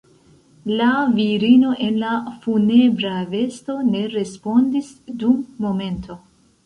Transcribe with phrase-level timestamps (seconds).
[0.79, 0.85] La
[1.17, 2.13] virino en la
[2.45, 4.93] funebra vesto ne respondis
[5.25, 6.19] dum momento.